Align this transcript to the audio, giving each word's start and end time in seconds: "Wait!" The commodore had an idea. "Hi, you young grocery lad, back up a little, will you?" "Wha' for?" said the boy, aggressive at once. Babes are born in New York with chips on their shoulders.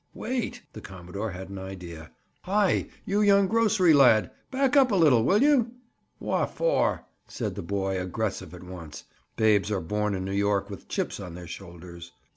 "Wait!" 0.15 0.63
The 0.73 0.81
commodore 0.81 1.29
had 1.29 1.49
an 1.49 1.59
idea. 1.59 2.09
"Hi, 2.41 2.87
you 3.05 3.21
young 3.21 3.47
grocery 3.47 3.93
lad, 3.93 4.31
back 4.49 4.75
up 4.75 4.89
a 4.89 4.95
little, 4.95 5.23
will 5.23 5.43
you?" 5.43 5.73
"Wha' 6.19 6.47
for?" 6.47 7.05
said 7.27 7.53
the 7.53 7.61
boy, 7.61 8.01
aggressive 8.01 8.55
at 8.55 8.63
once. 8.63 9.03
Babes 9.35 9.69
are 9.69 9.79
born 9.79 10.15
in 10.15 10.25
New 10.25 10.31
York 10.33 10.71
with 10.71 10.87
chips 10.87 11.19
on 11.19 11.35
their 11.35 11.45
shoulders. 11.45 12.13